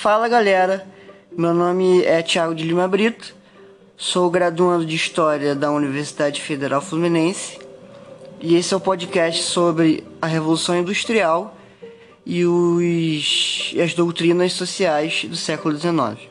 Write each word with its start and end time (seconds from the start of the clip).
Fala 0.00 0.28
galera, 0.28 0.86
meu 1.36 1.52
nome 1.52 2.04
é 2.04 2.22
Thiago 2.22 2.54
de 2.54 2.62
Lima 2.62 2.86
Brito, 2.86 3.34
sou 3.96 4.30
graduando 4.30 4.86
de 4.86 4.94
História 4.94 5.56
da 5.56 5.72
Universidade 5.72 6.40
Federal 6.40 6.80
Fluminense 6.80 7.58
e 8.40 8.54
esse 8.54 8.72
é 8.72 8.76
o 8.76 8.80
podcast 8.80 9.42
sobre 9.42 10.06
a 10.22 10.28
Revolução 10.28 10.78
Industrial 10.78 11.52
e, 12.24 12.44
os, 12.44 13.72
e 13.74 13.82
as 13.82 13.92
doutrinas 13.92 14.52
sociais 14.52 15.24
do 15.24 15.34
século 15.34 15.76
XIX. 15.76 16.30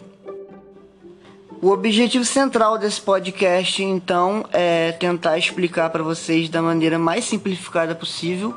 O 1.62 1.68
objetivo 1.68 2.24
central 2.24 2.78
desse 2.78 3.02
podcast, 3.02 3.84
então, 3.84 4.46
é 4.54 4.94
tentar 4.94 5.38
explicar 5.38 5.90
para 5.90 6.04
vocês 6.04 6.48
da 6.48 6.62
maneira 6.62 6.98
mais 6.98 7.26
simplificada 7.26 7.94
possível 7.94 8.56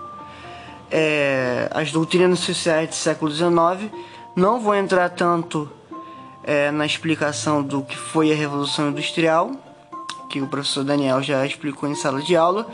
é, 0.89 1.69
as 1.73 1.91
doutrinas 1.91 2.39
sociais 2.39 2.91
do 2.91 2.95
século 2.95 3.29
XIX. 3.33 3.91
Não 4.37 4.61
vou 4.61 4.75
entrar 4.75 5.09
tanto 5.11 5.71
é, 6.45 6.71
na 6.71 6.87
explicação 6.87 7.63
do 7.63 7.83
que 7.83 7.97
foi 7.97 8.33
a 8.33 8.35
Revolução 8.35 8.91
Industrial, 8.91 9.51
que 10.31 10.41
o 10.41 10.47
professor 10.47 10.85
Daniel 10.85 11.23
já 11.23 11.45
explicou 11.45 11.89
em 11.89 11.95
sala 11.95 12.23
de 12.23 12.37
aula, 12.37 12.67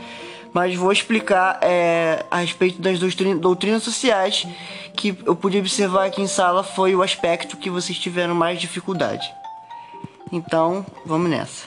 mas 0.52 0.74
vou 0.74 0.92
explicar 0.92 1.59
é, 1.62 2.24
a 2.30 2.38
respeito 2.38 2.80
das 2.80 2.98
doutrinas, 2.98 3.41
doutrinas 3.41 3.83
sociais 3.83 4.47
que 4.95 5.16
eu 5.24 5.37
pude 5.37 5.59
observar 5.59 6.06
aqui 6.06 6.23
em 6.23 6.27
sala 6.27 6.62
foi 6.62 6.95
o 6.95 7.02
aspecto 7.02 7.56
que 7.56 7.69
vocês 7.69 7.98
tiveram 7.98 8.34
mais 8.34 8.59
dificuldade. 8.61 9.30
Então, 10.33 10.84
vamos 11.05 11.30
nessa. 11.30 11.66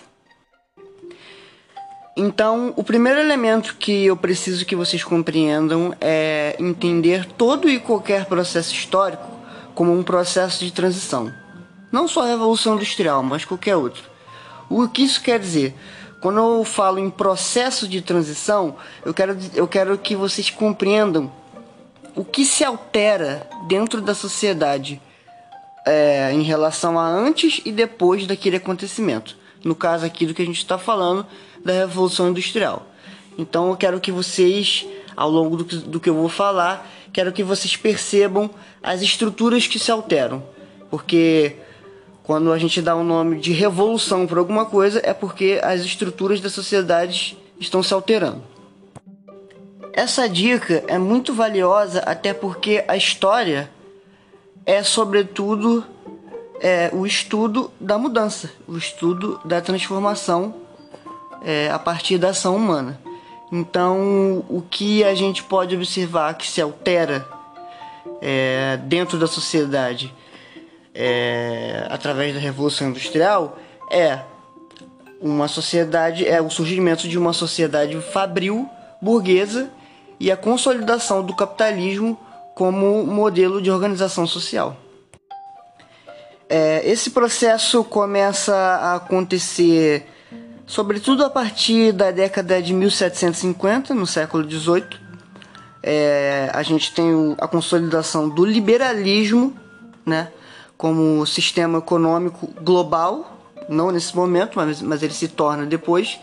Então, 2.17 2.73
o 2.75 2.83
primeiro 2.83 3.19
elemento 3.19 3.77
que 3.77 4.05
eu 4.05 4.17
preciso 4.17 4.65
que 4.65 4.75
vocês 4.75 5.03
compreendam 5.03 5.95
é 6.01 6.55
entender 6.59 7.25
todo 7.25 7.69
e 7.69 7.79
qualquer 7.79 8.25
processo 8.25 8.73
histórico 8.73 9.38
como 9.79 9.97
um 9.97 10.03
processo 10.03 10.65
de 10.65 10.71
transição. 10.71 11.33
Não 11.89 12.05
só 12.05 12.23
a 12.23 12.27
Revolução 12.27 12.75
Industrial, 12.75 13.23
mas 13.23 13.45
qualquer 13.45 13.77
outro. 13.77 14.03
O 14.69 14.85
que 14.89 15.03
isso 15.03 15.23
quer 15.23 15.39
dizer? 15.39 15.73
Quando 16.19 16.37
eu 16.37 16.65
falo 16.65 16.99
em 16.99 17.09
processo 17.09 17.87
de 17.87 18.01
transição, 18.01 18.75
eu 19.05 19.13
quero, 19.13 19.37
eu 19.55 19.65
quero 19.69 19.97
que 19.97 20.17
vocês 20.17 20.49
compreendam 20.49 21.31
o 22.13 22.25
que 22.25 22.43
se 22.43 22.61
altera 22.61 23.49
dentro 23.69 24.01
da 24.01 24.13
sociedade 24.13 25.01
é, 25.85 26.29
em 26.33 26.41
relação 26.41 26.99
a 26.99 27.07
antes 27.07 27.61
e 27.63 27.71
depois 27.71 28.27
daquele 28.27 28.57
acontecimento. 28.57 29.37
No 29.63 29.75
caso 29.75 30.05
aqui 30.05 30.25
do 30.25 30.33
que 30.33 30.41
a 30.41 30.45
gente 30.45 30.57
está 30.57 30.77
falando 30.77 31.25
da 31.63 31.71
Revolução 31.71 32.27
Industrial. 32.27 32.85
Então 33.37 33.69
eu 33.69 33.77
quero 33.77 34.01
que 34.01 34.11
vocês, 34.11 34.85
ao 35.15 35.29
longo 35.29 35.55
do 35.55 35.63
que, 35.63 35.77
do 35.77 36.01
que 36.01 36.09
eu 36.09 36.15
vou 36.15 36.27
falar, 36.27 36.85
quero 37.19 37.33
que 37.33 37.43
vocês 37.43 37.75
percebam 37.75 38.49
as 38.81 39.01
estruturas 39.01 39.67
que 39.67 39.77
se 39.77 39.91
alteram. 39.91 40.41
Porque 40.89 41.57
quando 42.23 42.49
a 42.53 42.57
gente 42.57 42.81
dá 42.81 42.95
o 42.95 43.01
um 43.01 43.03
nome 43.03 43.41
de 43.41 43.51
revolução 43.51 44.25
para 44.25 44.39
alguma 44.39 44.65
coisa, 44.65 45.01
é 45.03 45.13
porque 45.13 45.59
as 45.61 45.81
estruturas 45.81 46.39
da 46.39 46.49
sociedade 46.49 47.37
estão 47.59 47.83
se 47.83 47.93
alterando. 47.93 48.41
Essa 49.91 50.29
dica 50.29 50.81
é 50.87 50.97
muito 50.97 51.33
valiosa 51.33 51.99
até 52.05 52.33
porque 52.33 52.85
a 52.87 52.95
história 52.95 53.69
é 54.65 54.81
sobretudo 54.81 55.83
é, 56.61 56.89
o 56.93 57.05
estudo 57.05 57.69
da 57.81 57.97
mudança, 57.97 58.49
o 58.65 58.77
estudo 58.77 59.41
da 59.43 59.59
transformação 59.59 60.55
é, 61.41 61.69
a 61.69 61.77
partir 61.77 62.17
da 62.17 62.29
ação 62.29 62.55
humana. 62.55 62.97
Então, 63.51 64.45
o 64.47 64.63
que 64.69 65.03
a 65.03 65.15
gente 65.15 65.43
pode 65.43 65.75
observar 65.75 66.35
que 66.35 66.47
se 66.47 66.61
altera 66.61 67.27
é, 68.21 68.77
dentro 68.83 69.17
da 69.17 69.27
sociedade 69.27 70.13
é, 70.93 71.87
através 71.89 72.33
da 72.33 72.39
Revolução 72.39 72.89
Industrial 72.89 73.57
é 73.91 74.19
uma 75.21 75.47
sociedade, 75.47 76.27
é 76.27 76.41
o 76.41 76.49
surgimento 76.49 77.07
de 77.07 77.17
uma 77.17 77.33
sociedade 77.33 77.99
fabril, 78.01 78.69
burguesa 79.01 79.69
e 80.19 80.31
a 80.31 80.37
consolidação 80.37 81.23
do 81.23 81.35
capitalismo 81.35 82.17
como 82.55 83.05
modelo 83.05 83.61
de 83.61 83.71
organização 83.71 84.27
social. 84.27 84.75
É, 86.49 86.81
esse 86.89 87.11
processo 87.11 87.83
começa 87.83 88.55
a 88.55 88.95
acontecer, 88.95 90.05
sobretudo 90.69 91.25
a 91.25 91.31
partir 91.31 91.91
da 91.91 92.11
década 92.11 92.61
de 92.61 92.75
1750, 92.75 93.95
no 93.95 94.05
século 94.05 94.47
XVIII. 94.47 94.85
É, 95.81 96.51
a 96.53 96.61
gente 96.61 96.93
tem 96.93 97.35
a 97.39 97.47
consolidação 97.47 98.29
do 98.29 98.45
liberalismo, 98.45 99.57
né, 100.05 100.31
como 100.77 101.25
sistema 101.25 101.79
econômico 101.79 102.53
global, 102.61 103.49
não 103.67 103.89
nesse 103.89 104.15
momento, 104.15 104.57
mas, 104.57 104.79
mas 104.79 105.01
ele 105.01 105.13
se 105.13 105.27
torna 105.27 105.65
depois. 105.65 106.19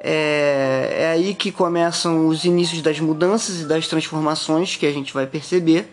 É, 0.00 0.96
é 1.00 1.06
aí 1.08 1.34
que 1.34 1.52
começam 1.52 2.28
os 2.28 2.46
inícios 2.46 2.80
das 2.80 2.98
mudanças 2.98 3.60
e 3.60 3.64
das 3.66 3.86
transformações 3.86 4.74
que 4.76 4.86
a 4.86 4.92
gente 4.92 5.12
vai 5.12 5.26
perceber. 5.26 5.92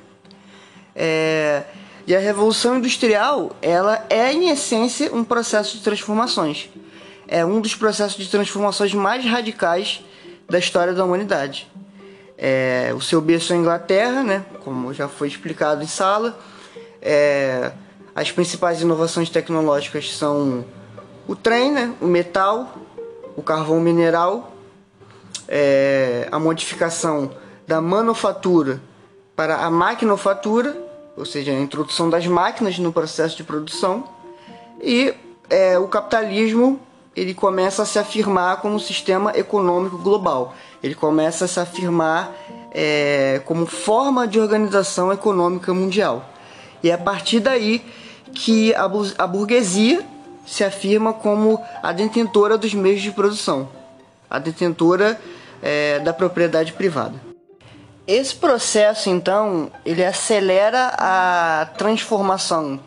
É, 0.95 1.63
e 2.07 2.15
a 2.15 2.19
Revolução 2.19 2.77
Industrial, 2.77 3.53
ela 3.61 4.05
é 4.09 4.31
em 4.31 4.49
essência 4.49 5.13
um 5.13 5.23
processo 5.25 5.77
de 5.77 5.83
transformações. 5.83 6.69
É 7.33 7.43
um 7.43 7.59
dos 7.59 7.73
processos 7.73 8.23
de 8.23 8.29
transformações 8.29 8.93
mais 8.93 9.25
radicais 9.25 10.05
da 10.47 10.59
história 10.59 10.93
da 10.93 11.03
humanidade. 11.03 11.67
É, 12.37 12.93
o 12.95 13.01
seu 13.01 13.19
berço 13.19 13.53
é 13.53 13.55
a 13.55 13.59
Inglaterra, 13.59 14.21
né, 14.21 14.45
como 14.63 14.93
já 14.93 15.07
foi 15.07 15.29
explicado 15.29 15.81
em 15.81 15.87
sala. 15.87 16.37
É, 17.01 17.71
as 18.13 18.31
principais 18.31 18.81
inovações 18.81 19.31
tecnológicas 19.31 20.15
são 20.15 20.63
o 21.27 21.35
trem, 21.35 21.71
né, 21.71 21.95
o 21.99 22.05
metal, 22.05 22.71
o 23.35 23.41
carvão 23.41 23.79
mineral, 23.79 24.55
é, 25.47 26.27
a 26.31 26.37
modificação 26.37 27.31
da 27.65 27.81
manufatura 27.81 28.79
para 29.35 29.55
a 29.55 29.71
maquinofatura, 29.71 30.77
ou 31.17 31.25
seja, 31.25 31.51
a 31.51 31.59
introdução 31.59 32.11
das 32.11 32.27
máquinas 32.27 32.77
no 32.77 32.93
processo 32.93 33.35
de 33.35 33.43
produção, 33.43 34.07
e 34.79 35.15
é, 35.49 35.79
o 35.79 35.87
capitalismo 35.87 36.79
ele 37.15 37.33
começa 37.33 37.83
a 37.83 37.85
se 37.85 37.99
afirmar 37.99 38.57
como 38.57 38.75
um 38.75 38.79
sistema 38.79 39.31
econômico 39.35 39.97
global. 39.97 40.55
Ele 40.81 40.95
começa 40.95 41.45
a 41.45 41.47
se 41.47 41.59
afirmar 41.59 42.33
é, 42.71 43.41
como 43.45 43.65
forma 43.65 44.27
de 44.27 44.39
organização 44.39 45.11
econômica 45.13 45.73
mundial. 45.73 46.29
E 46.81 46.89
é 46.89 46.93
a 46.93 46.97
partir 46.97 47.39
daí 47.39 47.85
que 48.33 48.73
a, 48.73 48.89
a 49.17 49.27
burguesia 49.27 50.03
se 50.45 50.63
afirma 50.63 51.13
como 51.13 51.61
a 51.81 51.91
detentora 51.91 52.57
dos 52.57 52.73
meios 52.73 53.01
de 53.01 53.11
produção, 53.11 53.69
a 54.29 54.39
detentora 54.39 55.19
é, 55.61 55.99
da 55.99 56.11
propriedade 56.11 56.73
privada. 56.73 57.13
Esse 58.05 58.35
processo, 58.35 59.09
então, 59.09 59.71
ele 59.85 60.03
acelera 60.03 60.93
a 60.97 61.69
transformação 61.77 62.79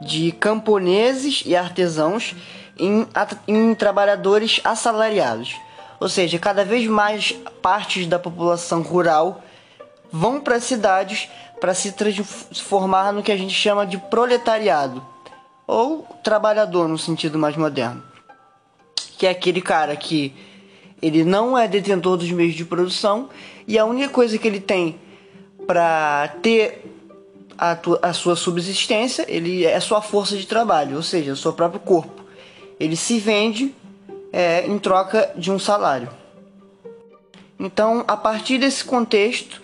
de 0.00 0.32
camponeses 0.32 1.44
e 1.46 1.54
artesãos 1.54 2.34
em, 2.78 3.06
em 3.46 3.74
trabalhadores 3.74 4.60
assalariados. 4.64 5.56
Ou 6.00 6.08
seja, 6.08 6.38
cada 6.38 6.64
vez 6.64 6.86
mais 6.86 7.32
partes 7.60 8.06
da 8.06 8.18
população 8.18 8.82
rural 8.82 9.42
vão 10.12 10.40
para 10.40 10.56
as 10.56 10.64
cidades 10.64 11.28
para 11.60 11.74
se 11.74 11.92
transformar 11.92 13.12
no 13.12 13.22
que 13.22 13.32
a 13.32 13.36
gente 13.36 13.52
chama 13.52 13.86
de 13.86 13.98
proletariado 13.98 15.04
ou 15.66 16.06
trabalhador 16.22 16.88
no 16.88 16.96
sentido 16.96 17.38
mais 17.38 17.56
moderno, 17.56 18.02
que 19.18 19.26
é 19.26 19.30
aquele 19.30 19.60
cara 19.60 19.94
que 19.96 20.34
ele 21.02 21.24
não 21.24 21.58
é 21.58 21.68
detentor 21.68 22.16
dos 22.16 22.30
meios 22.30 22.54
de 22.54 22.64
produção 22.64 23.28
e 23.66 23.78
a 23.78 23.84
única 23.84 24.08
coisa 24.08 24.38
que 24.38 24.48
ele 24.48 24.60
tem 24.60 24.98
para 25.66 26.28
ter 26.40 26.84
a, 27.58 27.76
a, 28.02 28.12
sua 28.12 28.36
subsistência, 28.36 29.26
ele 29.28 29.64
é 29.64 29.78
sua 29.80 30.00
força 30.00 30.36
de 30.36 30.46
trabalho, 30.46 30.96
ou 30.96 31.02
seja, 31.02 31.32
o 31.32 31.36
seu 31.36 31.52
próprio 31.52 31.80
corpo. 31.80 32.17
Ele 32.78 32.96
se 32.96 33.18
vende 33.18 33.74
é, 34.32 34.66
em 34.66 34.78
troca 34.78 35.32
de 35.36 35.50
um 35.50 35.58
salário. 35.58 36.08
Então, 37.58 38.04
a 38.06 38.16
partir 38.16 38.58
desse 38.58 38.84
contexto, 38.84 39.60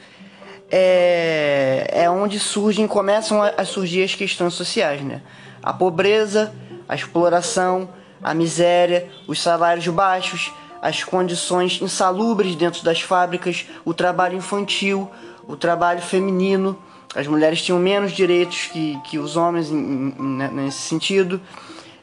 é, 0.71 1.89
é 1.93 2.11
onde 2.11 2.41
surgem, 2.41 2.87
começam 2.89 3.41
a 3.43 3.65
surgir 3.65 4.03
as 4.03 4.15
questões 4.15 4.55
sociais, 4.55 5.01
né? 5.03 5.23
a 5.63 5.73
pobreza, 5.73 6.53
a 6.89 6.95
exploração, 6.95 7.89
a 8.23 8.35
miséria, 8.35 9.09
os 9.27 9.41
salários 9.41 9.87
baixos, 9.89 10.53
as 10.83 11.03
condições 11.03 11.81
insalubres 11.81 12.55
dentro 12.55 12.85
das 12.85 13.01
fábricas, 13.01 13.67
o 13.85 13.95
trabalho 13.95 14.37
infantil, 14.37 15.11
o 15.49 15.57
trabalho 15.57 16.03
feminino. 16.03 16.79
As 17.15 17.27
mulheres 17.27 17.63
tinham 17.63 17.79
menos 17.79 18.13
direitos 18.13 18.67
que, 18.67 18.99
que 19.05 19.19
os 19.19 19.37
homens 19.37 19.71
em, 19.71 19.77
em, 19.77 20.37
né, 20.37 20.51
nesse 20.53 20.83
sentido. 20.83 21.41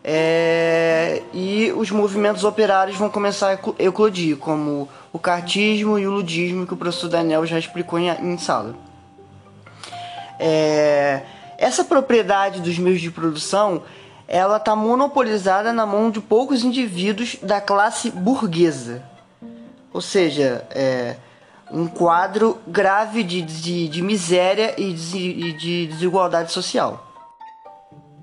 É, 0.03 1.21
e 1.31 1.71
os 1.75 1.91
movimentos 1.91 2.43
operários 2.43 2.97
vão 2.97 3.09
começar 3.09 3.49
a 3.49 3.83
eclodir, 3.83 4.37
como 4.37 4.89
o 5.13 5.19
cartismo 5.19 5.99
e 5.99 6.07
o 6.07 6.11
ludismo, 6.11 6.65
que 6.65 6.73
o 6.73 6.77
professor 6.77 7.07
Daniel 7.07 7.45
já 7.45 7.59
explicou 7.59 7.99
em, 7.99 8.09
em 8.09 8.37
sala. 8.37 8.75
É, 10.39 11.21
essa 11.57 11.83
propriedade 11.83 12.61
dos 12.61 12.79
meios 12.79 12.99
de 12.99 13.11
produção 13.11 13.83
ela 14.27 14.57
está 14.57 14.75
monopolizada 14.75 15.73
na 15.73 15.85
mão 15.85 16.09
de 16.09 16.21
poucos 16.21 16.63
indivíduos 16.63 17.35
da 17.43 17.59
classe 17.59 18.09
burguesa. 18.09 19.03
Ou 19.91 19.99
seja, 19.99 20.65
é 20.71 21.17
um 21.69 21.85
quadro 21.85 22.57
grave 22.65 23.23
de, 23.23 23.41
de, 23.41 23.87
de 23.89 24.01
miséria 24.01 24.73
e 24.77 24.93
de, 24.93 25.53
de 25.53 25.87
desigualdade 25.87 26.51
social. 26.51 27.07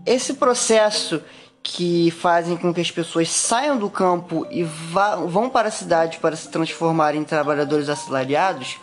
Esse 0.04 0.34
processo 0.34 1.22
que 1.62 2.10
fazem 2.10 2.56
com 2.56 2.72
que 2.72 2.80
as 2.80 2.90
pessoas 2.90 3.28
saiam 3.28 3.76
do 3.76 3.90
campo 3.90 4.46
e 4.50 4.62
vá, 4.62 5.16
vão 5.16 5.50
para 5.50 5.68
a 5.68 5.72
cidade 5.72 6.18
para 6.18 6.36
se 6.36 6.48
transformarem 6.48 7.20
em 7.20 7.24
trabalhadores 7.24 7.88
assalariados 7.88 8.78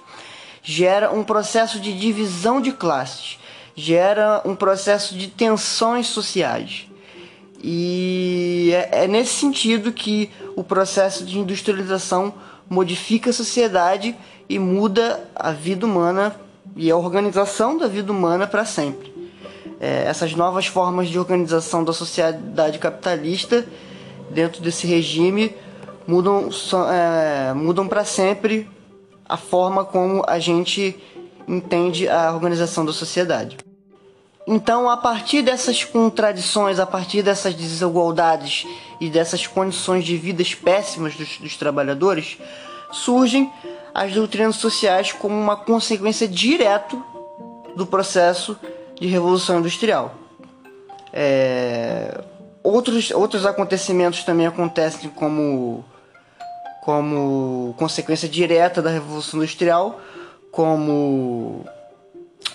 gera 0.66 1.12
um 1.12 1.24
processo 1.24 1.80
de 1.80 1.98
divisão 1.98 2.60
de 2.60 2.72
classes, 2.72 3.38
gera 3.76 4.42
um 4.44 4.56
processo 4.56 5.16
de 5.16 5.28
tensões 5.28 6.08
sociais. 6.08 6.88
E 7.64 8.72
é, 8.74 9.04
é 9.04 9.08
nesse 9.08 9.34
sentido 9.34 9.94
que 9.94 10.32
o 10.56 10.64
processo 10.64 11.24
de 11.24 11.38
industrialização 11.38 12.34
modifica 12.68 13.30
a 13.30 13.34
sociedade 13.34 14.16
e 14.50 14.58
muda 14.58 15.24
a 15.36 15.52
vida 15.52 15.86
humana 15.86 16.36
e 16.76 16.90
a 16.90 16.98
organização 16.98 17.78
da 17.78 17.88
vida 17.88 18.12
humana 18.12 18.48
para 18.48 18.66
sempre. 18.66 19.15
É, 19.80 20.06
essas 20.06 20.34
novas 20.34 20.68
formas 20.68 21.10
de 21.10 21.20
organização 21.20 21.84
da 21.84 21.94
sociedade 21.94 22.80
capitalista 22.80 23.66
dentro 24.30 24.62
desse 24.62 24.88
regime 24.88 25.56
mudam, 26.08 26.50
é, 26.90 27.54
mudam 27.54 27.88
para 27.88 28.06
sempre 28.06 28.70
a 29.28 29.38
forma 29.38 29.84
como 29.84 30.24
a 30.28 30.40
gente 30.40 30.96
entende 31.48 32.08
a 32.08 32.32
organização 32.32 32.86
da 32.86 32.94
sociedade. 32.94 33.58
Então, 34.48 34.88
a 34.90 34.96
partir 34.96 35.42
dessas 35.42 35.84
contradições, 35.84 36.80
a 36.80 36.86
partir 36.86 37.24
dessas 37.24 37.56
desigualdades 37.56 38.66
e 39.02 39.10
dessas 39.10 39.48
condições 39.48 40.06
de 40.06 40.16
vidas 40.18 40.54
péssimas 40.54 41.16
dos, 41.16 41.38
dos 41.40 41.58
trabalhadores, 41.58 42.38
surgem 42.92 43.52
as 43.94 44.14
doutrinas 44.14 44.58
sociais 44.58 45.12
como 45.12 45.36
uma 45.36 45.56
consequência 45.56 46.28
direta 46.28 46.96
do 47.76 47.88
processo 47.88 48.56
de 49.00 49.08
revolução 49.08 49.60
industrial. 49.60 50.16
É, 51.12 52.22
outros, 52.64 53.12
outros 53.12 53.46
acontecimentos 53.46 54.24
também 54.24 54.48
acontecem 54.48 55.10
como, 55.10 55.86
como 56.84 57.74
consequência 57.78 58.28
direta 58.28 58.82
da 58.82 58.90
revolução 58.90 59.40
industrial, 59.40 60.02
como 60.52 61.66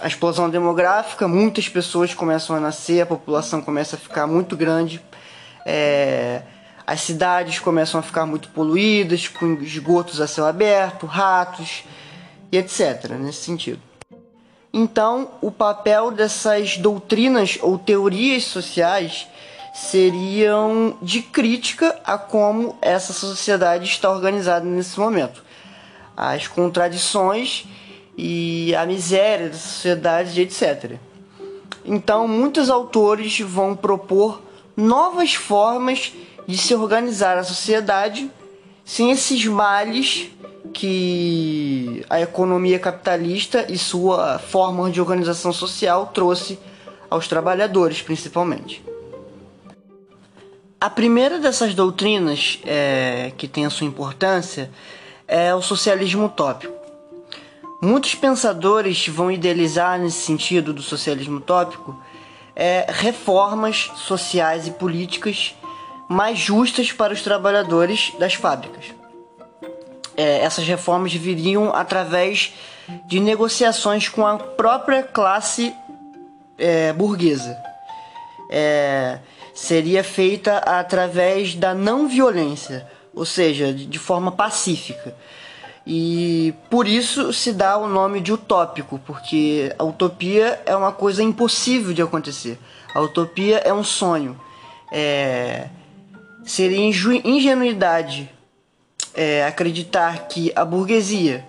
a 0.00 0.06
explosão 0.06 0.48
demográfica, 0.48 1.28
muitas 1.28 1.68
pessoas 1.68 2.14
começam 2.14 2.56
a 2.56 2.60
nascer, 2.60 3.02
a 3.02 3.06
população 3.06 3.60
começa 3.60 3.96
a 3.96 3.98
ficar 3.98 4.26
muito 4.26 4.56
grande, 4.56 5.00
é, 5.66 6.42
as 6.86 7.02
cidades 7.02 7.58
começam 7.58 8.00
a 8.00 8.02
ficar 8.02 8.26
muito 8.26 8.48
poluídas, 8.48 9.28
com 9.28 9.54
esgotos 9.62 10.20
a 10.20 10.26
céu 10.26 10.46
aberto, 10.46 11.06
ratos 11.06 11.84
e 12.50 12.56
etc. 12.56 13.10
Nesse 13.18 13.44
sentido. 13.44 13.89
Então, 14.72 15.32
o 15.40 15.50
papel 15.50 16.12
dessas 16.12 16.76
doutrinas 16.76 17.58
ou 17.60 17.76
teorias 17.76 18.44
sociais 18.44 19.26
seriam 19.74 20.96
de 21.02 21.22
crítica 21.22 21.98
a 22.04 22.16
como 22.16 22.76
essa 22.80 23.12
sociedade 23.12 23.84
está 23.84 24.10
organizada 24.10 24.64
nesse 24.64 24.98
momento. 24.98 25.44
As 26.16 26.46
contradições 26.46 27.64
e 28.16 28.74
a 28.74 28.86
miséria 28.86 29.48
da 29.48 29.56
sociedade, 29.56 30.40
etc. 30.40 30.98
Então, 31.84 32.28
muitos 32.28 32.70
autores 32.70 33.40
vão 33.40 33.74
propor 33.74 34.42
novas 34.76 35.34
formas 35.34 36.12
de 36.46 36.56
se 36.56 36.74
organizar 36.74 37.38
a 37.38 37.44
sociedade 37.44 38.30
sem 38.84 39.10
esses 39.10 39.44
males 39.46 40.30
que 40.72 42.04
a 42.08 42.20
economia 42.20 42.78
capitalista 42.78 43.66
e 43.68 43.76
sua 43.76 44.38
forma 44.38 44.90
de 44.90 45.00
organização 45.00 45.52
social 45.52 46.06
trouxe 46.14 46.58
aos 47.08 47.26
trabalhadores, 47.26 48.02
principalmente. 48.02 48.82
A 50.80 50.88
primeira 50.88 51.38
dessas 51.38 51.74
doutrinas 51.74 52.58
é, 52.64 53.32
que 53.36 53.46
tem 53.46 53.66
a 53.66 53.70
sua 53.70 53.86
importância 53.86 54.70
é 55.28 55.54
o 55.54 55.60
socialismo 55.60 56.26
utópico. 56.26 56.72
Muitos 57.82 58.14
pensadores 58.14 59.06
vão 59.08 59.30
idealizar 59.30 59.98
nesse 59.98 60.20
sentido 60.20 60.72
do 60.72 60.82
socialismo 60.82 61.38
utópico 61.38 62.00
é, 62.54 62.86
reformas 62.88 63.90
sociais 63.96 64.66
e 64.66 64.70
políticas 64.70 65.54
mais 66.08 66.38
justas 66.38 66.92
para 66.92 67.12
os 67.12 67.22
trabalhadores 67.22 68.12
das 68.18 68.34
fábricas. 68.34 68.99
É, 70.16 70.40
essas 70.40 70.66
reformas 70.66 71.12
viriam 71.12 71.74
através 71.74 72.52
de 73.06 73.20
negociações 73.20 74.08
com 74.08 74.26
a 74.26 74.36
própria 74.36 75.02
classe 75.02 75.74
é, 76.58 76.92
burguesa. 76.92 77.56
É, 78.50 79.18
seria 79.54 80.02
feita 80.02 80.58
através 80.58 81.54
da 81.54 81.74
não 81.74 82.08
violência, 82.08 82.86
ou 83.14 83.24
seja, 83.24 83.72
de 83.72 83.98
forma 83.98 84.32
pacífica. 84.32 85.14
E 85.86 86.54
por 86.68 86.86
isso 86.86 87.32
se 87.32 87.52
dá 87.52 87.76
o 87.78 87.88
nome 87.88 88.20
de 88.20 88.32
utópico, 88.32 89.00
porque 89.06 89.74
a 89.78 89.84
utopia 89.84 90.60
é 90.66 90.76
uma 90.76 90.92
coisa 90.92 91.22
impossível 91.22 91.92
de 91.92 92.02
acontecer. 92.02 92.58
A 92.94 93.00
utopia 93.00 93.58
é 93.58 93.72
um 93.72 93.84
sonho. 93.84 94.38
É... 94.92 95.68
Seria 96.44 96.78
ingenuidade 97.24 98.30
é, 99.14 99.44
acreditar 99.44 100.28
que 100.28 100.52
a 100.54 100.64
burguesia, 100.64 101.44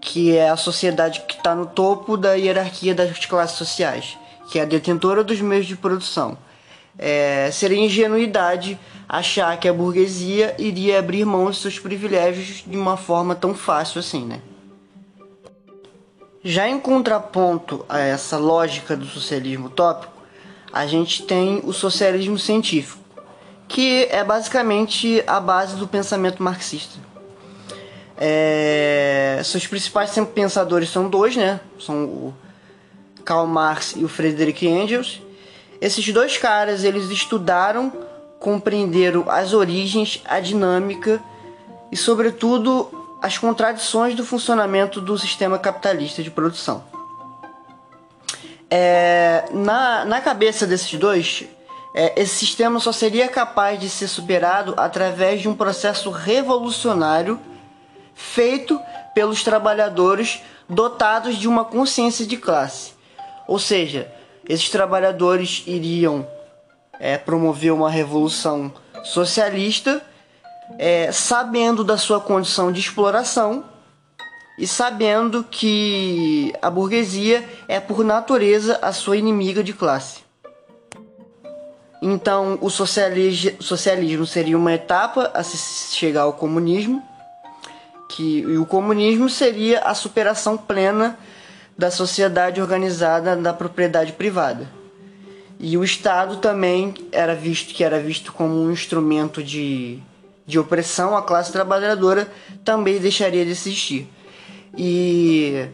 que 0.00 0.36
é 0.36 0.48
a 0.48 0.56
sociedade 0.56 1.22
que 1.26 1.36
está 1.36 1.54
no 1.54 1.66
topo 1.66 2.16
da 2.16 2.34
hierarquia 2.34 2.94
das 2.94 3.26
classes 3.26 3.56
sociais, 3.56 4.16
que 4.50 4.58
é 4.58 4.62
a 4.62 4.64
detentora 4.64 5.24
dos 5.24 5.40
meios 5.40 5.66
de 5.66 5.76
produção, 5.76 6.38
é, 6.98 7.50
seria 7.52 7.78
ingenuidade 7.78 8.78
achar 9.08 9.58
que 9.58 9.68
a 9.68 9.72
burguesia 9.72 10.54
iria 10.58 10.98
abrir 10.98 11.24
mão 11.24 11.50
de 11.50 11.56
seus 11.56 11.78
privilégios 11.78 12.64
de 12.66 12.76
uma 12.76 12.96
forma 12.96 13.34
tão 13.34 13.54
fácil 13.54 14.00
assim, 14.00 14.24
né? 14.24 14.40
Já 16.42 16.68
em 16.68 16.78
contraponto 16.78 17.84
a 17.88 17.98
essa 17.98 18.38
lógica 18.38 18.96
do 18.96 19.04
socialismo 19.04 19.66
utópico, 19.66 20.12
a 20.72 20.86
gente 20.86 21.24
tem 21.24 21.60
o 21.64 21.72
socialismo 21.72 22.38
científico, 22.38 23.02
que 23.68 24.08
é 24.10 24.22
basicamente 24.22 25.22
a 25.26 25.40
base 25.40 25.76
do 25.76 25.86
pensamento 25.86 26.42
marxista. 26.42 26.98
É... 28.16 29.40
Seus 29.44 29.66
principais 29.66 30.12
pensadores 30.34 30.90
são 30.90 31.08
dois, 31.08 31.36
né? 31.36 31.60
São 31.78 32.04
o 32.04 32.34
Karl 33.24 33.46
Marx 33.46 33.94
e 33.96 34.04
o 34.04 34.08
Friedrich 34.08 34.66
Engels. 34.66 35.20
Esses 35.80 36.10
dois 36.12 36.38
caras, 36.38 36.84
eles 36.84 37.10
estudaram, 37.10 37.92
compreenderam 38.38 39.24
as 39.28 39.52
origens, 39.52 40.22
a 40.24 40.40
dinâmica 40.40 41.20
e, 41.92 41.96
sobretudo, 41.96 43.18
as 43.20 43.36
contradições 43.36 44.14
do 44.14 44.24
funcionamento 44.24 45.00
do 45.00 45.18
sistema 45.18 45.58
capitalista 45.58 46.22
de 46.22 46.30
produção. 46.30 46.84
É, 48.70 49.44
na, 49.52 50.04
na 50.04 50.20
cabeça 50.20 50.66
desses 50.66 50.98
dois, 50.98 51.44
é, 51.98 52.12
esse 52.20 52.34
sistema 52.34 52.78
só 52.78 52.92
seria 52.92 53.26
capaz 53.26 53.80
de 53.80 53.88
ser 53.88 54.06
superado 54.06 54.74
através 54.76 55.40
de 55.40 55.48
um 55.48 55.56
processo 55.56 56.10
revolucionário 56.10 57.40
feito 58.14 58.78
pelos 59.14 59.42
trabalhadores 59.42 60.42
dotados 60.68 61.38
de 61.38 61.48
uma 61.48 61.64
consciência 61.64 62.26
de 62.26 62.36
classe. 62.36 62.92
Ou 63.48 63.58
seja, 63.58 64.12
esses 64.46 64.68
trabalhadores 64.68 65.62
iriam 65.66 66.28
é, 67.00 67.16
promover 67.16 67.72
uma 67.72 67.90
revolução 67.90 68.70
socialista, 69.02 70.02
é, 70.78 71.10
sabendo 71.10 71.82
da 71.82 71.96
sua 71.96 72.20
condição 72.20 72.70
de 72.70 72.78
exploração 72.78 73.64
e 74.58 74.66
sabendo 74.66 75.42
que 75.44 76.52
a 76.60 76.68
burguesia 76.68 77.48
é 77.66 77.80
por 77.80 78.04
natureza 78.04 78.78
a 78.82 78.92
sua 78.92 79.16
inimiga 79.16 79.64
de 79.64 79.72
classe. 79.72 80.25
Então, 82.08 82.56
o 82.60 82.70
socialismo 82.70 84.26
seria 84.28 84.56
uma 84.56 84.72
etapa 84.72 85.32
a 85.34 85.42
se 85.42 85.92
chegar 85.92 86.22
ao 86.22 86.34
comunismo, 86.34 87.02
que 88.08 88.38
e 88.42 88.56
o 88.56 88.64
comunismo 88.64 89.28
seria 89.28 89.80
a 89.80 89.92
superação 89.92 90.56
plena 90.56 91.18
da 91.76 91.90
sociedade 91.90 92.60
organizada 92.60 93.34
da 93.34 93.52
propriedade 93.52 94.12
privada. 94.12 94.70
E 95.58 95.76
o 95.76 95.82
Estado 95.82 96.36
também 96.36 96.94
era 97.10 97.34
visto 97.34 97.74
que 97.74 97.82
era 97.82 97.98
visto 97.98 98.32
como 98.32 98.54
um 98.54 98.70
instrumento 98.70 99.42
de, 99.42 99.98
de 100.46 100.60
opressão 100.60 101.16
à 101.16 101.22
classe 101.22 101.50
trabalhadora, 101.50 102.30
também 102.64 103.00
deixaria 103.00 103.44
de 103.44 103.50
existir. 103.50 104.06
E 104.78 105.66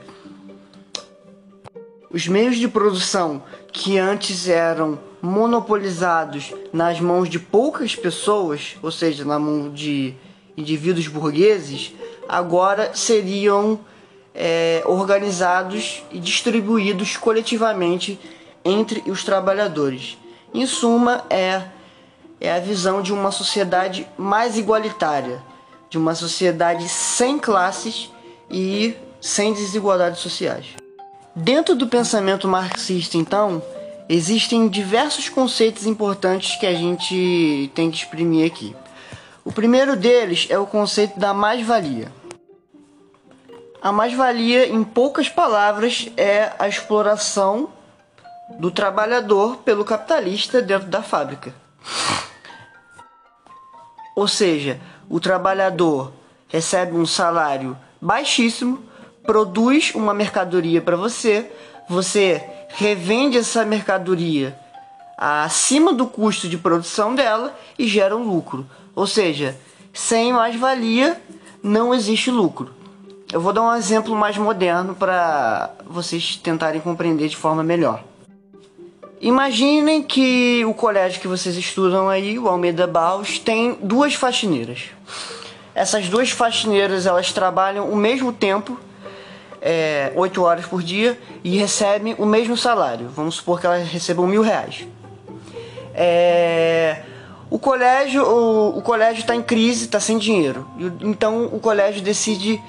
os 2.10 2.26
meios 2.26 2.56
de 2.56 2.68
produção 2.68 3.42
que 3.70 3.98
antes 3.98 4.48
eram 4.48 5.11
monopolizados 5.22 6.52
nas 6.72 6.98
mãos 7.00 7.28
de 7.30 7.38
poucas 7.38 7.94
pessoas, 7.94 8.76
ou 8.82 8.90
seja, 8.90 9.24
na 9.24 9.38
mão 9.38 9.70
de 9.70 10.14
indivíduos 10.56 11.06
burgueses, 11.06 11.94
agora 12.28 12.90
seriam 12.92 13.78
é, 14.34 14.82
organizados 14.84 16.02
e 16.10 16.18
distribuídos 16.18 17.16
coletivamente 17.16 18.18
entre 18.64 19.02
os 19.08 19.22
trabalhadores. 19.22 20.18
Em 20.52 20.66
suma, 20.66 21.24
é, 21.30 21.62
é 22.40 22.52
a 22.52 22.58
visão 22.58 23.00
de 23.00 23.12
uma 23.12 23.30
sociedade 23.30 24.06
mais 24.18 24.58
igualitária, 24.58 25.40
de 25.88 25.96
uma 25.96 26.16
sociedade 26.16 26.88
sem 26.88 27.38
classes 27.38 28.10
e 28.50 28.96
sem 29.20 29.52
desigualdades 29.52 30.18
sociais. 30.18 30.66
Dentro 31.34 31.76
do 31.76 31.86
pensamento 31.86 32.48
marxista, 32.48 33.16
então, 33.16 33.62
existem 34.08 34.68
diversos 34.68 35.28
conceitos 35.28 35.86
importantes 35.86 36.56
que 36.56 36.66
a 36.66 36.74
gente 36.74 37.70
tem 37.74 37.90
que 37.90 37.98
exprimir 37.98 38.46
aqui. 38.46 38.74
O 39.44 39.52
primeiro 39.52 39.96
deles 39.96 40.46
é 40.50 40.58
o 40.58 40.66
conceito 40.66 41.18
da 41.18 41.34
mais-valia. 41.34 42.12
A 43.80 43.90
mais-valia, 43.90 44.68
em 44.68 44.84
poucas 44.84 45.28
palavras, 45.28 46.08
é 46.16 46.52
a 46.58 46.68
exploração 46.68 47.70
do 48.58 48.70
trabalhador 48.70 49.56
pelo 49.58 49.84
capitalista 49.84 50.62
dentro 50.62 50.88
da 50.88 51.02
fábrica. 51.02 51.52
Ou 54.14 54.28
seja, 54.28 54.80
o 55.08 55.18
trabalhador 55.18 56.12
recebe 56.48 56.96
um 56.96 57.06
salário 57.06 57.76
baixíssimo, 58.00 58.84
produz 59.24 59.94
uma 59.94 60.12
mercadoria 60.14 60.80
para 60.80 60.96
você, 60.96 61.50
você 61.88 62.44
revende 62.74 63.38
essa 63.38 63.64
mercadoria 63.64 64.58
acima 65.16 65.92
do 65.92 66.06
custo 66.06 66.48
de 66.48 66.58
produção 66.58 67.14
dela 67.14 67.56
e 67.78 67.86
gera 67.86 68.16
um 68.16 68.24
lucro. 68.24 68.66
Ou 68.94 69.06
seja, 69.06 69.56
sem 69.92 70.32
mais-valia 70.32 71.20
não 71.62 71.94
existe 71.94 72.30
lucro. 72.30 72.74
Eu 73.32 73.40
vou 73.40 73.52
dar 73.52 73.62
um 73.62 73.74
exemplo 73.74 74.14
mais 74.14 74.36
moderno 74.36 74.94
para 74.94 75.70
vocês 75.86 76.36
tentarem 76.36 76.80
compreender 76.80 77.28
de 77.28 77.36
forma 77.36 77.62
melhor. 77.62 78.02
Imaginem 79.20 80.02
que 80.02 80.64
o 80.64 80.74
colégio 80.74 81.20
que 81.20 81.28
vocês 81.28 81.56
estudam 81.56 82.08
aí, 82.08 82.38
o 82.38 82.48
Almeida 82.48 82.86
Baus, 82.86 83.38
tem 83.38 83.78
duas 83.80 84.14
faxineiras. 84.14 84.90
Essas 85.74 86.08
duas 86.08 86.30
faxineiras 86.30 87.06
elas 87.06 87.32
trabalham 87.32 87.88
o 87.88 87.96
mesmo 87.96 88.32
tempo, 88.32 88.78
é, 89.62 90.12
8 90.16 90.42
horas 90.42 90.66
por 90.66 90.82
dia, 90.82 91.18
e 91.44 91.56
recebem 91.56 92.14
o 92.18 92.26
mesmo 92.26 92.56
salário. 92.56 93.08
Vamos 93.08 93.36
supor 93.36 93.60
que 93.60 93.66
elas 93.66 93.88
recebam 93.88 94.26
mil 94.26 94.42
reais. 94.42 94.86
É, 95.94 97.02
o 97.48 97.58
colégio 97.58 98.24
o, 98.24 98.78
o 98.78 98.82
colégio 98.82 99.20
está 99.20 99.36
em 99.36 99.42
crise, 99.42 99.84
está 99.84 100.00
sem 100.00 100.18
dinheiro. 100.18 100.66
Então 101.00 101.44
o 101.46 101.60
colégio 101.60 102.02
decide 102.02 102.60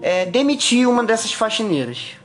é, 0.00 0.24
demitir 0.26 0.88
uma 0.88 1.02
dessas 1.02 1.32
faxineiras 1.32 2.16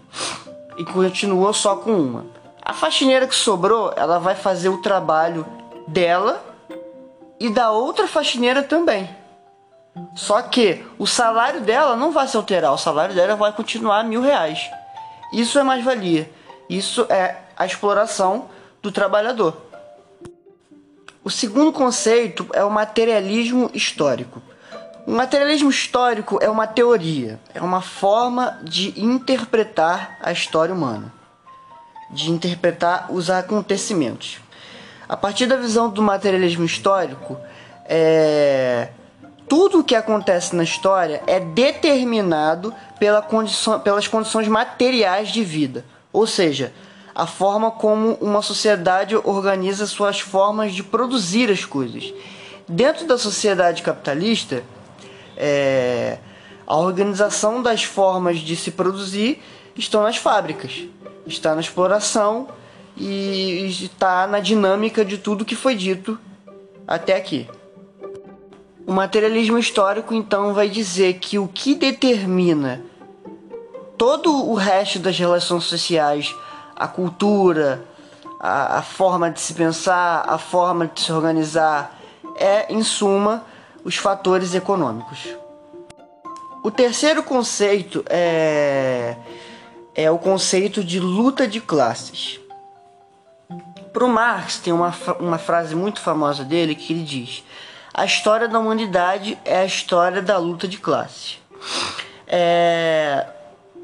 e 0.77 0.85
continua 0.85 1.53
só 1.53 1.75
com 1.75 1.93
uma. 1.93 2.25
A 2.61 2.73
faxineira 2.73 3.27
que 3.27 3.35
sobrou, 3.35 3.93
ela 3.95 4.19
vai 4.19 4.35
fazer 4.35 4.69
o 4.69 4.81
trabalho 4.81 5.45
dela 5.87 6.43
e 7.39 7.49
da 7.49 7.71
outra 7.71 8.07
faxineira 8.07 8.63
também. 8.63 9.07
Só 10.15 10.41
que 10.41 10.85
o 10.97 11.07
salário 11.07 11.61
dela 11.61 11.95
não 11.95 12.11
vai 12.11 12.27
se 12.27 12.35
alterar, 12.35 12.73
o 12.73 12.77
salário 12.77 13.15
dela 13.15 13.35
vai 13.35 13.51
continuar 13.53 14.03
mil 14.03 14.21
reais. 14.21 14.69
Isso 15.33 15.57
é 15.57 15.63
mais-valia. 15.63 16.29
Isso 16.69 17.05
é 17.09 17.37
a 17.55 17.65
exploração 17.65 18.49
do 18.81 18.91
trabalhador. 18.91 19.55
O 21.23 21.29
segundo 21.29 21.71
conceito 21.71 22.47
é 22.53 22.63
o 22.63 22.69
materialismo 22.69 23.69
histórico. 23.73 24.41
O 25.07 25.11
materialismo 25.11 25.69
histórico 25.69 26.39
é 26.41 26.49
uma 26.49 26.67
teoria, 26.67 27.39
é 27.53 27.61
uma 27.61 27.81
forma 27.81 28.59
de 28.63 28.99
interpretar 28.99 30.17
a 30.21 30.31
história 30.31 30.73
humana 30.73 31.13
de 32.09 32.31
interpretar 32.31 33.11
os 33.11 33.29
acontecimentos. 33.29 34.39
A 35.07 35.15
partir 35.15 35.45
da 35.45 35.55
visão 35.55 35.89
do 35.89 36.01
materialismo 36.01 36.65
histórico, 36.65 37.37
é, 37.85 38.89
tudo 39.47 39.79
o 39.79 39.83
que 39.83 39.95
acontece 39.95 40.55
na 40.55 40.63
história 40.63 41.21
é 41.27 41.39
determinado 41.39 42.73
pela 42.99 43.21
condição, 43.21 43.79
pelas 43.79 44.07
condições 44.07 44.47
materiais 44.47 45.29
de 45.29 45.43
vida, 45.43 45.85
ou 46.11 46.25
seja, 46.25 46.73
a 47.13 47.25
forma 47.25 47.71
como 47.71 48.13
uma 48.15 48.41
sociedade 48.41 49.15
organiza 49.15 49.85
suas 49.85 50.19
formas 50.19 50.73
de 50.73 50.83
produzir 50.83 51.49
as 51.49 51.63
coisas. 51.63 52.13
Dentro 52.67 53.05
da 53.05 53.17
sociedade 53.17 53.83
capitalista, 53.83 54.63
é, 55.37 56.17
a 56.65 56.75
organização 56.75 57.61
das 57.61 57.83
formas 57.83 58.39
de 58.39 58.55
se 58.55 58.71
produzir 58.71 59.41
estão 59.77 60.03
nas 60.03 60.17
fábricas 60.17 60.87
está 61.25 61.55
na 61.55 61.61
exploração 61.61 62.47
e 62.95 63.67
está 63.67 64.27
na 64.27 64.39
dinâmica 64.39 65.03
de 65.03 65.17
tudo 65.17 65.45
que 65.45 65.55
foi 65.55 65.75
dito 65.75 66.19
até 66.87 67.15
aqui. 67.15 67.47
O 68.85 68.91
materialismo 68.91 69.57
histórico 69.57 70.13
então 70.13 70.53
vai 70.53 70.69
dizer 70.69 71.15
que 71.15 71.39
o 71.39 71.47
que 71.47 71.75
determina 71.75 72.81
todo 73.97 74.49
o 74.49 74.53
resto 74.53 74.99
das 74.99 75.17
relações 75.17 75.63
sociais, 75.63 76.35
a 76.75 76.87
cultura, 76.87 77.83
a, 78.39 78.79
a 78.79 78.81
forma 78.81 79.31
de 79.31 79.39
se 79.39 79.53
pensar, 79.53 80.23
a 80.27 80.37
forma 80.37 80.87
de 80.87 81.01
se 81.01 81.11
organizar, 81.11 81.99
é, 82.37 82.71
em 82.71 82.83
suma, 82.83 83.43
os 83.83 83.95
fatores 83.95 84.53
econômicos. 84.53 85.35
O 86.63 86.71
terceiro 86.71 87.23
conceito 87.23 88.03
é 88.07 89.15
é 89.95 90.11
o 90.11 90.19
conceito 90.19 90.83
de 90.83 90.99
luta 90.99 91.47
de 91.47 91.61
classes. 91.61 92.39
Para 93.93 94.03
o 94.03 94.09
Marx 94.09 94.59
tem 94.59 94.73
uma, 94.73 94.93
uma 95.19 95.37
frase 95.37 95.73
muito 95.73 96.01
famosa 96.01 96.43
dele 96.43 96.75
que 96.75 96.91
ele 96.91 97.03
diz: 97.03 97.45
a 97.97 98.03
história 98.03 98.49
da 98.49 98.59
humanidade 98.59 99.39
é 99.45 99.61
a 99.61 99.65
história 99.65 100.21
da 100.21 100.37
luta 100.37 100.67
de 100.67 100.77
classes. 100.77 101.39
É, 102.27 103.25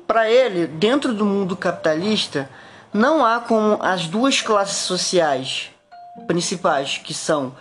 Para 0.06 0.30
ele, 0.30 0.68
dentro 0.68 1.14
do 1.14 1.26
mundo 1.26 1.56
capitalista, 1.56 2.50
não 2.94 3.26
há 3.26 3.40
como 3.40 3.80
as 3.82 4.08
duas 4.08 4.42
classes 4.42 4.80
sociais 4.80 5.72
principais, 6.28 6.98
que 6.98 7.14
são 7.14 7.56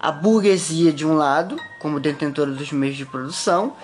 a 0.00 0.10
burguesia 0.10 0.92
de 0.92 1.06
um 1.06 1.14
lado, 1.14 1.56
como 1.80 2.00
detentora 2.00 2.50
dos 2.50 2.72
meios 2.72 2.96
de 2.96 3.06
produção, 3.06 3.74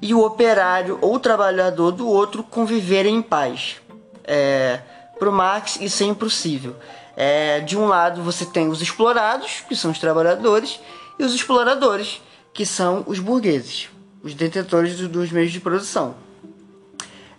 e 0.00 0.14
o 0.14 0.24
operário 0.24 0.96
ou 1.02 1.18
trabalhador 1.18 1.90
do 1.90 2.06
outro 2.06 2.44
conviverem 2.44 3.16
em 3.16 3.22
paz. 3.22 3.78
É, 4.22 4.78
Para 5.18 5.32
Marx, 5.32 5.76
isso 5.80 6.04
é 6.04 6.06
impossível. 6.06 6.76
É, 7.16 7.58
de 7.58 7.76
um 7.76 7.88
lado, 7.88 8.22
você 8.22 8.46
tem 8.46 8.68
os 8.68 8.80
explorados, 8.80 9.64
que 9.68 9.74
são 9.74 9.90
os 9.90 9.98
trabalhadores, 9.98 10.78
e 11.18 11.24
os 11.24 11.34
exploradores, 11.34 12.22
que 12.52 12.64
são 12.64 13.04
os 13.06 13.18
burgueses, 13.18 13.88
os 14.22 14.34
detentores 14.34 14.96
dos 15.08 15.30
meios 15.30 15.52
de 15.52 15.60
produção. 15.60 16.14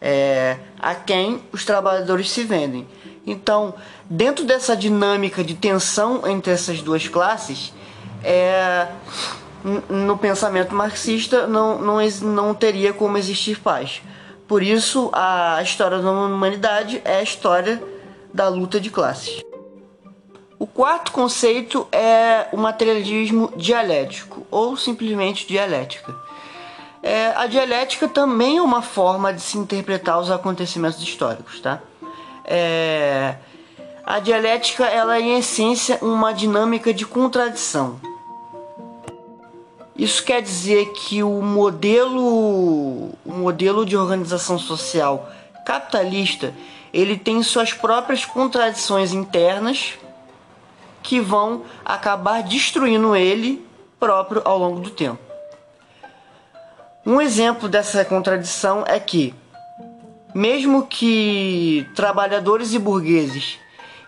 É, 0.01 0.57
a 0.79 0.95
quem 0.95 1.41
os 1.51 1.65
trabalhadores 1.65 2.31
se 2.31 2.43
vendem. 2.43 2.87
Então, 3.27 3.73
dentro 4.09 4.45
dessa 4.45 4.75
dinâmica 4.75 5.43
de 5.43 5.53
tensão 5.55 6.25
entre 6.25 6.51
essas 6.51 6.81
duas 6.81 7.07
classes, 7.07 7.73
é, 8.23 8.87
no 9.89 10.17
pensamento 10.17 10.73
marxista 10.73 11.45
não, 11.47 11.81
não, 11.81 11.97
não 12.21 12.53
teria 12.53 12.93
como 12.93 13.17
existir 13.17 13.59
paz. 13.59 14.01
Por 14.47 14.63
isso, 14.63 15.09
a 15.13 15.61
história 15.61 15.99
da 15.99 16.11
humanidade 16.11 17.01
é 17.05 17.17
a 17.17 17.21
história 17.21 17.81
da 18.33 18.47
luta 18.47 18.79
de 18.79 18.89
classes. 18.89 19.43
O 20.59 20.67
quarto 20.67 21.13
conceito 21.13 21.87
é 21.89 22.47
o 22.51 22.57
materialismo 22.57 23.49
dialético, 23.55 24.45
ou 24.51 24.75
simplesmente 24.75 25.47
dialética. 25.47 26.13
É, 27.01 27.27
a 27.27 27.47
dialética 27.47 28.09
também 28.09 28.57
é 28.57 28.61
uma 28.61 28.81
forma 28.81 29.33
de 29.33 29.39
se 29.39 29.57
interpretar 29.57 30.19
os 30.19 30.29
acontecimentos 30.29 31.01
históricos, 31.01 31.61
tá? 31.61 31.81
É, 32.43 33.35
a 34.05 34.19
dialética 34.19 34.85
ela 34.85 35.15
é 35.15 35.21
em 35.21 35.37
essência 35.39 35.97
uma 36.01 36.33
dinâmica 36.33 36.93
de 36.93 37.05
contradição. 37.05 37.97
Isso 39.95 40.21
quer 40.25 40.41
dizer 40.41 40.91
que 40.91 41.23
o 41.23 41.41
modelo, 41.41 43.13
o 43.25 43.31
modelo 43.31 43.85
de 43.85 43.95
organização 43.95 44.59
social 44.59 45.29
capitalista, 45.65 46.53
ele 46.93 47.17
tem 47.17 47.41
suas 47.43 47.71
próprias 47.71 48.25
contradições 48.25 49.13
internas 49.13 49.97
que 51.01 51.19
vão 51.19 51.63
acabar 51.83 52.43
destruindo 52.43 53.15
ele 53.15 53.65
próprio 53.99 54.41
ao 54.45 54.57
longo 54.57 54.79
do 54.79 54.89
tempo. 54.89 55.19
Um 57.05 57.19
exemplo 57.21 57.67
dessa 57.67 58.03
contradição 58.05 58.83
é 58.85 58.99
que, 58.99 59.33
mesmo 60.33 60.85
que 60.85 61.87
trabalhadores 61.95 62.73
e 62.73 62.79
burgueses 62.79 63.57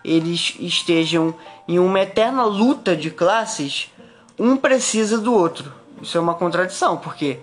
eles 0.04 0.56
estejam 0.58 1.34
em 1.66 1.78
uma 1.78 2.00
eterna 2.00 2.44
luta 2.44 2.96
de 2.96 3.10
classes, 3.10 3.90
um 4.38 4.56
precisa 4.56 5.18
do 5.18 5.32
outro. 5.32 5.72
Isso 6.00 6.18
é 6.18 6.20
uma 6.20 6.34
contradição, 6.34 6.96
porque 6.96 7.38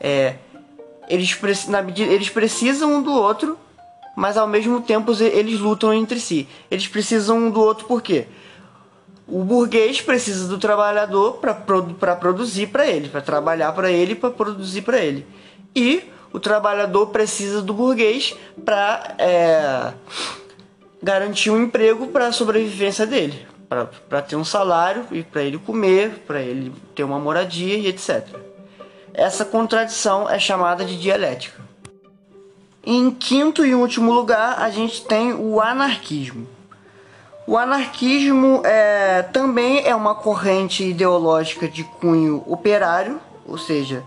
é, 0.00 0.36
eles, 1.08 1.38
eles 1.96 2.30
precisam 2.30 2.94
um 2.94 3.02
do 3.02 3.12
outro, 3.12 3.58
mas 4.16 4.36
ao 4.36 4.46
mesmo 4.46 4.80
tempo 4.80 5.12
eles 5.22 5.60
lutam 5.60 5.92
entre 5.92 6.18
si. 6.18 6.48
Eles 6.70 6.88
precisam 6.88 7.38
um 7.38 7.50
do 7.50 7.60
outro 7.60 7.86
por 7.86 8.00
quê? 8.02 8.26
O 9.28 9.44
burguês 9.44 10.00
precisa 10.00 10.48
do 10.48 10.56
trabalhador 10.56 11.34
para 11.34 11.52
produ 11.52 11.94
produzir 11.94 12.68
para 12.68 12.86
ele, 12.86 13.10
para 13.10 13.20
trabalhar 13.20 13.72
para 13.72 13.90
ele, 13.90 14.14
para 14.14 14.30
produzir 14.30 14.80
para 14.80 14.98
ele. 14.98 15.26
E 15.76 16.02
o 16.32 16.40
trabalhador 16.40 17.08
precisa 17.08 17.60
do 17.60 17.74
burguês 17.74 18.34
para 18.64 19.14
é, 19.18 19.92
garantir 21.02 21.50
um 21.50 21.62
emprego 21.62 22.06
para 22.08 22.28
a 22.28 22.32
sobrevivência 22.32 23.06
dele, 23.06 23.46
para 24.08 24.22
ter 24.22 24.36
um 24.36 24.44
salário 24.44 25.04
e 25.10 25.22
para 25.22 25.42
ele 25.42 25.58
comer, 25.58 26.22
para 26.26 26.40
ele 26.40 26.72
ter 26.94 27.04
uma 27.04 27.18
moradia 27.18 27.76
e 27.76 27.86
etc. 27.86 28.26
Essa 29.12 29.44
contradição 29.44 30.28
é 30.28 30.38
chamada 30.38 30.86
de 30.86 30.98
dialética. 30.98 31.60
Em 32.82 33.10
quinto 33.10 33.66
e 33.66 33.74
último 33.74 34.10
lugar, 34.10 34.58
a 34.60 34.70
gente 34.70 35.04
tem 35.04 35.34
o 35.34 35.60
anarquismo. 35.60 36.48
O 37.48 37.56
anarquismo 37.56 38.60
é, 38.62 39.22
também 39.22 39.82
é 39.86 39.94
uma 39.94 40.14
corrente 40.14 40.84
ideológica 40.84 41.66
de 41.66 41.82
cunho 41.82 42.44
operário, 42.46 43.18
ou 43.46 43.56
seja, 43.56 44.04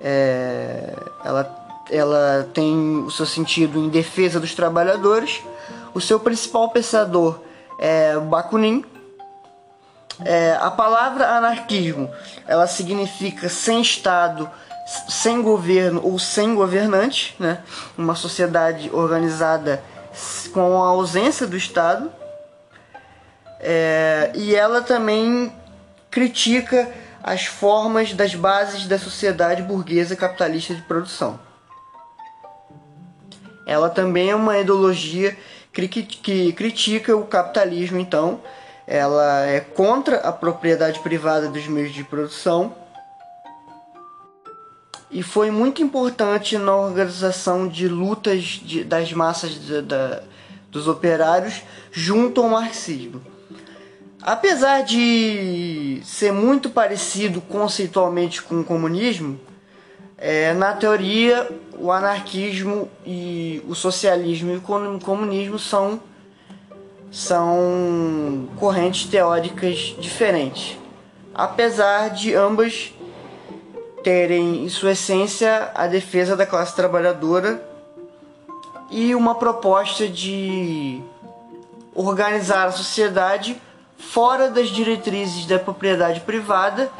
é, 0.00 0.94
ela, 1.24 1.84
ela 1.90 2.48
tem 2.54 3.02
o 3.04 3.10
seu 3.10 3.26
sentido 3.26 3.80
em 3.80 3.88
defesa 3.88 4.38
dos 4.38 4.54
trabalhadores. 4.54 5.42
O 5.92 6.00
seu 6.00 6.20
principal 6.20 6.70
pensador 6.70 7.40
é 7.80 8.16
Bakunin. 8.20 8.84
É, 10.24 10.56
a 10.60 10.70
palavra 10.70 11.26
anarquismo 11.26 12.08
ela 12.46 12.68
significa 12.68 13.48
sem 13.48 13.80
Estado, 13.80 14.48
sem 15.08 15.42
governo 15.42 16.02
ou 16.04 16.20
sem 16.20 16.54
governante, 16.54 17.34
né? 17.40 17.64
uma 17.98 18.14
sociedade 18.14 18.88
organizada 18.92 19.82
com 20.52 20.84
a 20.84 20.86
ausência 20.86 21.48
do 21.48 21.56
Estado. 21.56 22.12
É, 23.60 24.30
e 24.34 24.54
ela 24.54 24.82
também 24.82 25.52
critica 26.10 26.90
as 27.22 27.46
formas 27.46 28.12
das 28.12 28.34
bases 28.34 28.86
da 28.86 28.98
sociedade 28.98 29.62
burguesa 29.62 30.14
capitalista 30.14 30.74
de 30.74 30.82
produção. 30.82 31.38
Ela 33.66 33.90
também 33.90 34.30
é 34.30 34.34
uma 34.36 34.58
ideologia 34.58 35.36
que 35.72 36.52
critica 36.52 37.16
o 37.16 37.26
capitalismo, 37.26 37.98
então 37.98 38.40
ela 38.86 39.44
é 39.44 39.60
contra 39.60 40.18
a 40.18 40.32
propriedade 40.32 41.00
privada 41.00 41.48
dos 41.48 41.66
meios 41.66 41.92
de 41.92 42.04
produção 42.04 42.74
e 45.10 45.22
foi 45.22 45.50
muito 45.50 45.82
importante 45.82 46.58
na 46.58 46.74
organização 46.74 47.66
de 47.66 47.88
lutas 47.88 48.42
de, 48.42 48.84
das 48.84 49.12
massas 49.12 49.50
de, 49.50 49.82
dos 50.70 50.86
operários 50.88 51.62
junto 51.90 52.42
ao 52.42 52.48
marxismo. 52.48 53.20
Apesar 54.26 54.82
de 54.82 56.00
ser 56.04 56.32
muito 56.32 56.68
parecido 56.68 57.40
conceitualmente 57.40 58.42
com 58.42 58.58
o 58.58 58.64
comunismo, 58.64 59.38
é, 60.18 60.52
na 60.52 60.72
teoria 60.72 61.48
o 61.78 61.92
anarquismo 61.92 62.90
e 63.06 63.62
o 63.68 63.74
socialismo 63.76 64.50
e 64.50 64.56
o 64.56 64.98
comunismo 64.98 65.60
são, 65.60 66.00
são 67.08 68.48
correntes 68.56 69.08
teóricas 69.08 69.94
diferentes. 70.00 70.76
Apesar 71.32 72.10
de 72.10 72.34
ambas 72.34 72.92
terem 74.02 74.64
em 74.64 74.68
sua 74.68 74.90
essência 74.90 75.70
a 75.72 75.86
defesa 75.86 76.34
da 76.34 76.44
classe 76.44 76.74
trabalhadora 76.74 77.64
e 78.90 79.14
uma 79.14 79.36
proposta 79.36 80.08
de 80.08 81.00
organizar 81.94 82.66
a 82.66 82.72
sociedade 82.72 83.62
fora 83.98 84.50
das 84.50 84.68
diretrizes 84.68 85.46
da 85.46 85.58
propriedade 85.58 86.20
privada 86.20 86.90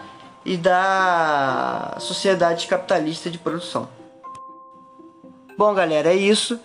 e 0.44 0.56
da 0.56 1.96
sociedade 1.98 2.66
capitalista 2.66 3.30
de 3.30 3.38
produção. 3.38 3.88
Bom, 5.58 5.74
galera, 5.74 6.12
é 6.12 6.14
isso. 6.14 6.60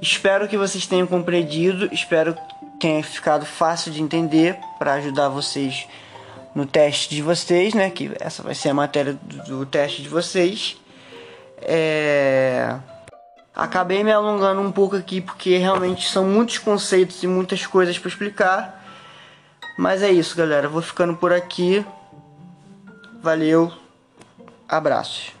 Espero 0.00 0.46
que 0.46 0.56
vocês 0.56 0.86
tenham 0.86 1.06
compreendido, 1.06 1.88
espero 1.92 2.34
que 2.34 2.78
tenha 2.78 3.02
ficado 3.02 3.46
fácil 3.46 3.90
de 3.90 4.02
entender 4.02 4.58
para 4.78 4.94
ajudar 4.94 5.30
vocês 5.30 5.86
no 6.54 6.66
teste 6.66 7.14
de 7.14 7.22
vocês, 7.22 7.74
né? 7.74 7.90
Que 7.90 8.12
essa 8.20 8.42
vai 8.42 8.54
ser 8.54 8.68
a 8.68 8.74
matéria 8.74 9.18
do, 9.48 9.64
teste 9.66 10.02
de 10.02 10.08
vocês. 10.08 10.76
É... 11.58 12.76
Acabei 13.54 14.04
me 14.04 14.12
alongando 14.12 14.60
um 14.60 14.70
pouco 14.70 14.94
aqui 14.96 15.20
porque 15.20 15.56
realmente 15.56 16.08
são 16.08 16.24
muitos 16.24 16.58
conceitos 16.58 17.22
e 17.22 17.26
muitas 17.26 17.66
coisas 17.66 17.98
para 17.98 18.08
explicar. 18.08 18.83
Mas 19.76 20.02
é 20.02 20.10
isso, 20.10 20.36
galera. 20.36 20.68
Vou 20.68 20.82
ficando 20.82 21.16
por 21.16 21.32
aqui. 21.32 21.84
Valeu. 23.22 23.72
Abraços. 24.68 25.33